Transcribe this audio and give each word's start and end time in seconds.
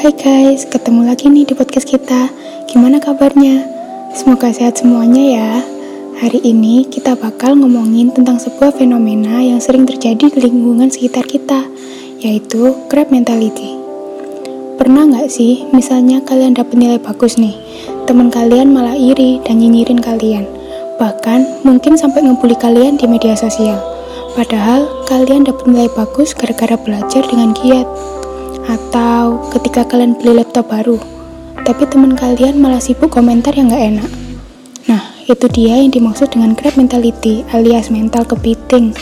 Hai 0.00 0.16
guys, 0.16 0.64
ketemu 0.64 1.12
lagi 1.12 1.28
nih 1.28 1.44
di 1.44 1.52
podcast 1.52 1.84
kita. 1.84 2.32
Gimana 2.72 3.04
kabarnya? 3.04 3.68
Semoga 4.16 4.48
sehat 4.48 4.80
semuanya 4.80 5.20
ya. 5.20 5.50
Hari 6.16 6.40
ini 6.40 6.88
kita 6.88 7.12
bakal 7.20 7.52
ngomongin 7.60 8.08
tentang 8.08 8.40
sebuah 8.40 8.80
fenomena 8.80 9.44
yang 9.44 9.60
sering 9.60 9.84
terjadi 9.84 10.32
di 10.32 10.40
lingkungan 10.40 10.88
sekitar 10.88 11.28
kita, 11.28 11.68
yaitu 12.16 12.72
crab 12.88 13.12
mentality. 13.12 13.76
Pernah 14.80 15.04
nggak 15.04 15.28
sih, 15.28 15.68
misalnya 15.68 16.24
kalian 16.24 16.56
dapat 16.56 16.80
nilai 16.80 16.96
bagus 16.96 17.36
nih, 17.36 17.60
teman 18.08 18.32
kalian 18.32 18.72
malah 18.72 18.96
iri 18.96 19.36
dan 19.44 19.60
nyinyirin 19.60 20.00
kalian, 20.00 20.48
bahkan 20.96 21.44
mungkin 21.60 22.00
sampai 22.00 22.24
ngebully 22.24 22.56
kalian 22.56 22.96
di 22.96 23.04
media 23.04 23.36
sosial. 23.36 23.76
Padahal 24.32 24.88
kalian 25.04 25.44
dapat 25.44 25.68
nilai 25.68 25.92
bagus 25.92 26.32
gara-gara 26.32 26.80
belajar 26.80 27.20
dengan 27.28 27.52
giat. 27.52 27.84
Atau 28.70 29.50
ketika 29.50 29.82
kalian 29.82 30.14
beli 30.14 30.38
laptop 30.38 30.70
baru, 30.70 30.94
tapi 31.66 31.90
teman 31.90 32.14
kalian 32.14 32.62
malah 32.62 32.78
sibuk 32.78 33.10
komentar 33.10 33.50
yang 33.58 33.66
gak 33.66 33.82
enak. 33.82 34.10
Nah, 34.86 35.02
itu 35.26 35.50
dia 35.50 35.74
yang 35.82 35.90
dimaksud 35.90 36.30
dengan 36.30 36.54
crab 36.54 36.78
mentality 36.78 37.42
alias 37.50 37.90
mental 37.90 38.22
kepiting. 38.22 38.94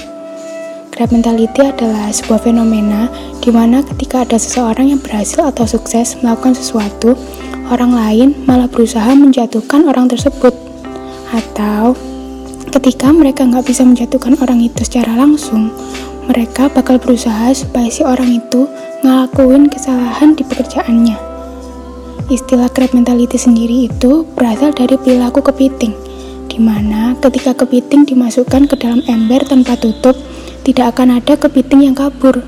Crab 0.88 1.12
mentality 1.12 1.68
adalah 1.68 2.08
sebuah 2.08 2.48
fenomena 2.48 3.12
di 3.44 3.52
mana 3.52 3.84
ketika 3.84 4.24
ada 4.24 4.40
seseorang 4.40 4.88
yang 4.88 5.00
berhasil 5.04 5.44
atau 5.44 5.68
sukses 5.68 6.16
melakukan 6.24 6.56
sesuatu, 6.56 7.12
orang 7.68 7.92
lain 7.92 8.28
malah 8.48 8.72
berusaha 8.72 9.12
menjatuhkan 9.12 9.84
orang 9.84 10.08
tersebut. 10.08 10.56
Atau 11.28 11.92
ketika 12.72 13.12
mereka 13.12 13.44
nggak 13.44 13.68
bisa 13.68 13.84
menjatuhkan 13.84 14.40
orang 14.40 14.64
itu 14.64 14.80
secara 14.80 15.12
langsung, 15.12 15.68
mereka 16.24 16.72
bakal 16.72 16.96
berusaha 16.96 17.52
supaya 17.52 17.92
si 17.92 18.00
orang 18.00 18.32
itu 18.32 18.64
ngelakuin 19.02 19.70
kesalahan 19.70 20.34
di 20.34 20.42
pekerjaannya. 20.42 21.16
Istilah 22.28 22.68
crab 22.68 22.92
mentality 22.92 23.40
sendiri 23.40 23.88
itu 23.88 24.26
berasal 24.36 24.74
dari 24.74 25.00
perilaku 25.00 25.40
kepiting, 25.40 25.96
di 26.50 26.58
mana 26.60 27.16
ketika 27.22 27.56
kepiting 27.56 28.04
dimasukkan 28.04 28.68
ke 28.68 28.74
dalam 28.76 29.00
ember 29.08 29.40
tanpa 29.46 29.78
tutup, 29.80 30.18
tidak 30.66 30.96
akan 30.96 31.22
ada 31.22 31.40
kepiting 31.40 31.88
yang 31.88 31.96
kabur. 31.96 32.44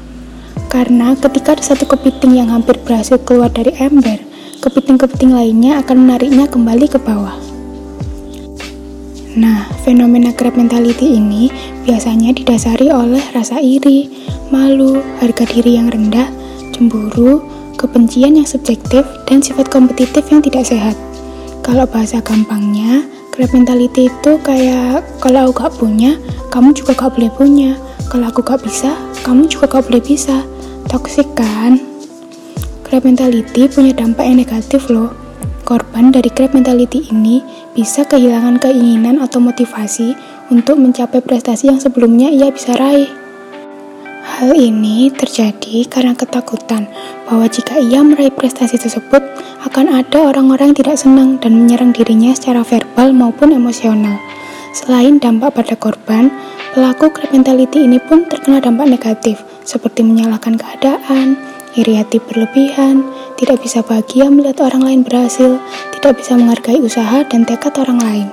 Karena 0.68 1.16
ketika 1.16 1.56
ada 1.56 1.64
satu 1.64 1.88
kepiting 1.88 2.36
yang 2.36 2.52
hampir 2.52 2.76
berhasil 2.82 3.16
keluar 3.24 3.48
dari 3.48 3.72
ember, 3.80 4.20
kepiting-kepiting 4.60 5.32
lainnya 5.32 5.80
akan 5.80 6.04
menariknya 6.04 6.44
kembali 6.46 6.86
ke 6.86 7.00
bawah. 7.00 7.34
Nah, 9.30 9.70
fenomena 9.86 10.34
crab 10.34 10.58
mentality 10.58 11.14
ini 11.14 11.48
biasanya 11.86 12.34
didasari 12.34 12.90
oleh 12.90 13.22
rasa 13.30 13.62
iri, 13.62 14.10
malu, 14.50 14.98
harga 15.22 15.46
diri 15.46 15.78
yang 15.78 15.86
rendah, 15.86 16.39
cemburu, 16.80 17.44
kebencian 17.76 18.40
yang 18.40 18.48
subjektif, 18.48 19.04
dan 19.28 19.44
sifat 19.44 19.68
kompetitif 19.68 20.24
yang 20.32 20.40
tidak 20.40 20.64
sehat. 20.64 20.96
Kalau 21.60 21.84
bahasa 21.84 22.24
gampangnya, 22.24 23.04
crab 23.36 23.52
mentality 23.52 24.08
itu 24.08 24.40
kayak 24.40 25.04
kalau 25.20 25.52
aku 25.52 25.60
gak 25.60 25.76
punya, 25.76 26.16
kamu 26.48 26.72
juga 26.72 26.96
gak 26.96 27.20
boleh 27.20 27.28
punya. 27.36 27.76
Kalau 28.08 28.32
aku 28.32 28.40
gak 28.40 28.64
bisa, 28.64 28.96
kamu 29.20 29.44
juga 29.44 29.68
gak 29.68 29.84
boleh 29.92 30.00
bisa. 30.00 30.40
Toxic 30.88 31.28
kan? 31.36 31.76
Crab 32.88 33.04
mentality 33.04 33.68
punya 33.68 33.92
dampak 33.92 34.24
yang 34.24 34.40
negatif 34.40 34.88
loh 34.88 35.12
Korban 35.70 36.10
dari 36.10 36.26
crab 36.34 36.50
mentality 36.50 37.14
ini 37.14 37.38
bisa 37.78 38.02
kehilangan 38.02 38.58
keinginan 38.58 39.22
atau 39.22 39.38
motivasi 39.38 40.18
untuk 40.50 40.82
mencapai 40.82 41.22
prestasi 41.22 41.70
yang 41.70 41.78
sebelumnya 41.78 42.26
ia 42.26 42.50
bisa 42.50 42.74
raih. 42.74 43.19
Hal 44.40 44.56
ini 44.56 45.12
terjadi 45.12 45.84
karena 45.84 46.16
ketakutan 46.16 46.88
bahwa 47.28 47.44
jika 47.44 47.76
ia 47.76 48.00
meraih 48.00 48.32
prestasi 48.32 48.80
tersebut, 48.80 49.20
akan 49.68 50.00
ada 50.00 50.32
orang-orang 50.32 50.72
yang 50.72 50.80
tidak 50.80 50.96
senang 50.96 51.36
dan 51.44 51.60
menyerang 51.60 51.92
dirinya 51.92 52.32
secara 52.32 52.64
verbal 52.64 53.12
maupun 53.12 53.52
emosional. 53.52 54.16
Selain 54.72 55.20
dampak 55.20 55.60
pada 55.60 55.76
korban, 55.76 56.32
pelaku 56.72 57.12
crab 57.12 57.36
mentality 57.36 57.84
ini 57.84 58.00
pun 58.00 58.24
terkena 58.32 58.64
dampak 58.64 58.88
negatif, 58.88 59.44
seperti 59.68 60.08
menyalahkan 60.08 60.56
keadaan, 60.56 61.36
iri 61.76 62.00
hati 62.00 62.16
berlebihan, 62.24 63.04
tidak 63.36 63.60
bisa 63.60 63.84
bahagia 63.84 64.32
melihat 64.32 64.64
orang 64.64 64.88
lain 64.88 65.00
berhasil, 65.04 65.60
tidak 66.00 66.16
bisa 66.16 66.40
menghargai 66.40 66.80
usaha 66.80 67.28
dan 67.28 67.44
tekad 67.44 67.76
orang 67.76 68.00
lain. 68.00 68.28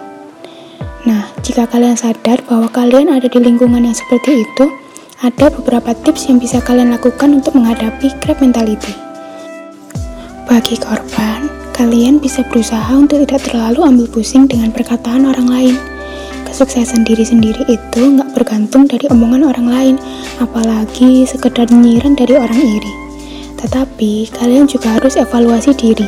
Nah, 1.04 1.28
jika 1.44 1.68
kalian 1.68 2.00
sadar 2.00 2.40
bahwa 2.48 2.72
kalian 2.72 3.12
ada 3.12 3.28
di 3.28 3.44
lingkungan 3.44 3.84
yang 3.84 3.98
seperti 4.00 4.48
itu, 4.48 4.87
ada 5.18 5.50
beberapa 5.50 5.98
tips 6.06 6.30
yang 6.30 6.38
bisa 6.38 6.62
kalian 6.62 6.94
lakukan 6.94 7.34
untuk 7.34 7.58
menghadapi 7.58 8.14
crab 8.22 8.38
mentality. 8.38 8.94
Bagi 10.46 10.78
korban, 10.78 11.50
kalian 11.74 12.22
bisa 12.22 12.46
berusaha 12.46 12.94
untuk 12.94 13.26
tidak 13.26 13.42
terlalu 13.50 13.82
ambil 13.82 14.06
pusing 14.14 14.46
dengan 14.46 14.70
perkataan 14.70 15.26
orang 15.26 15.50
lain. 15.50 15.76
Kesuksesan 16.46 17.02
diri 17.02 17.26
sendiri 17.26 17.66
itu 17.66 18.02
nggak 18.14 18.38
bergantung 18.38 18.86
dari 18.86 19.10
omongan 19.10 19.50
orang 19.50 19.68
lain, 19.68 19.96
apalagi 20.38 21.26
sekedar 21.26 21.66
nyiran 21.74 22.14
dari 22.14 22.38
orang 22.38 22.62
iri. 22.62 22.94
Tetapi, 23.58 24.30
kalian 24.38 24.70
juga 24.70 25.02
harus 25.02 25.18
evaluasi 25.18 25.74
diri. 25.74 26.08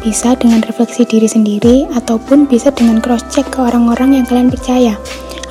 Bisa 0.00 0.32
dengan 0.32 0.64
refleksi 0.64 1.04
diri 1.04 1.28
sendiri, 1.28 1.84
ataupun 1.92 2.48
bisa 2.48 2.72
dengan 2.72 3.04
cross-check 3.04 3.52
ke 3.52 3.60
orang-orang 3.60 4.16
yang 4.16 4.24
kalian 4.24 4.48
percaya. 4.48 4.96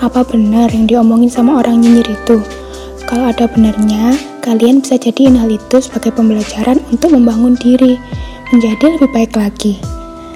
Apa 0.02 0.26
benar 0.26 0.74
yang 0.74 0.90
diomongin 0.90 1.30
sama 1.30 1.62
orang 1.62 1.86
nyinyir 1.86 2.10
itu? 2.10 2.65
Kalau 3.06 3.30
ada 3.30 3.46
benarnya, 3.46 4.18
kalian 4.42 4.82
bisa 4.82 4.98
jadiin 4.98 5.38
hal 5.38 5.54
itu 5.54 5.78
sebagai 5.78 6.10
pembelajaran 6.18 6.82
untuk 6.90 7.14
membangun 7.14 7.54
diri, 7.54 8.02
menjadi 8.50 8.98
lebih 8.98 9.10
baik 9.14 9.38
lagi. 9.38 9.78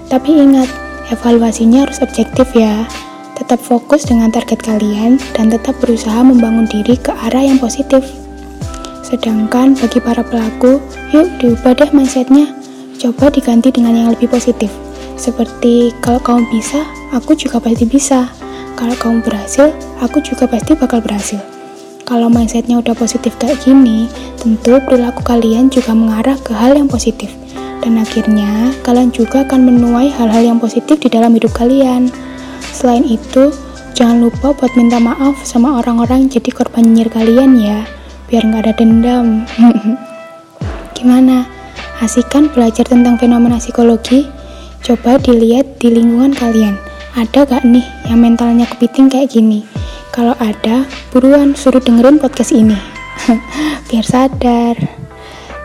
Tapi 0.06 0.38
ingat, 0.38 0.69
evaluasinya 1.09 1.90
harus 1.90 1.97
objektif 2.06 2.46
ya. 2.53 2.85
Tetap 3.34 3.57
fokus 3.57 4.06
dengan 4.06 4.30
target 4.30 4.62
kalian 4.62 5.18
dan 5.34 5.50
tetap 5.50 5.81
berusaha 5.81 6.22
membangun 6.22 6.69
diri 6.69 6.94
ke 6.94 7.09
arah 7.30 7.41
yang 7.41 7.57
positif. 7.57 8.06
Sedangkan 9.01 9.74
bagi 9.74 9.97
para 9.97 10.22
pelaku, 10.22 10.78
yuk 11.09 11.25
diubah 11.41 11.74
deh 11.74 11.90
mindsetnya. 11.90 12.53
Coba 13.01 13.34
diganti 13.34 13.74
dengan 13.74 13.97
yang 13.97 14.09
lebih 14.13 14.30
positif. 14.30 14.69
Seperti 15.18 15.90
kalau 16.06 16.22
kamu 16.22 16.46
bisa, 16.53 16.86
aku 17.18 17.34
juga 17.34 17.57
pasti 17.57 17.90
bisa. 17.90 18.30
Kalau 18.78 18.94
kamu 18.94 19.25
berhasil, 19.25 19.74
aku 20.06 20.22
juga 20.22 20.46
pasti 20.46 20.78
bakal 20.78 21.01
berhasil. 21.01 21.59
Kalau 22.09 22.25
mindsetnya 22.25 22.81
udah 22.81 22.97
positif 22.97 23.38
kayak 23.38 23.62
gini, 23.62 24.09
tentu 24.42 24.81
perilaku 24.81 25.22
kalian 25.22 25.70
juga 25.70 25.94
mengarah 25.94 26.42
ke 26.42 26.58
hal 26.58 26.74
yang 26.74 26.90
positif. 26.90 27.30
Dan 27.86 28.02
akhirnya, 28.02 28.74
kalian 28.81 29.14
juga 29.14 29.46
akan 29.46 29.70
menuai 29.70 30.09
hal-hal 30.09 30.42
yang 30.42 30.58
positif 30.58 30.98
di 30.98 31.06
dalam 31.14 31.38
hidup 31.38 31.53
kalian. 31.53 32.09
Selain 32.74 33.06
itu, 33.06 33.53
jangan 33.94 34.25
lupa 34.25 34.58
buat 34.58 34.74
minta 34.74 34.98
maaf 34.98 35.38
sama 35.46 35.78
orang-orang 35.78 36.25
jadi 36.34 36.50
korban 36.50 36.81
nyinyir 36.81 37.14
kalian 37.14 37.62
ya 37.62 37.86
biar 38.30 38.46
nggak 38.46 38.62
ada 38.66 38.74
dendam. 38.78 39.28
Gimana? 40.98 41.50
Asik 42.00 42.30
kan 42.31 42.48
belajar 42.53 42.86
tentang 42.86 43.18
fenomena 43.18 43.58
psikologi? 43.58 44.30
Coba 44.86 45.19
dilihat 45.19 45.81
di 45.81 45.92
lingkungan 45.92 46.31
kalian. 46.31 46.80
Ada 47.18 47.44
gak 47.44 47.64
nih 47.68 47.84
yang 48.08 48.24
mentalnya 48.24 48.64
kepiting 48.69 49.12
kayak 49.12 49.34
gini? 49.34 49.66
Kalau 50.09 50.34
ada, 50.42 50.88
buruan 51.14 51.53
suruh 51.53 51.81
dengerin 51.81 52.18
podcast 52.18 52.56
ini. 52.56 52.78
biar 53.92 54.06
sadar. 54.06 54.75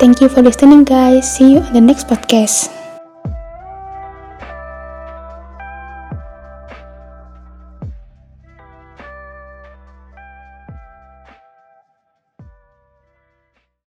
Thank 0.03 0.21
you 0.21 0.29
for 0.29 0.43
listening 0.43 0.83
guys. 0.83 1.25
See 1.25 1.55
you 1.55 1.61
on 1.63 1.73
the 1.73 1.81
next 1.81 2.11
podcast. 2.11 2.74